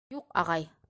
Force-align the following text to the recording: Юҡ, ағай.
Юҡ, 0.13 0.23
ағай. 0.43 0.71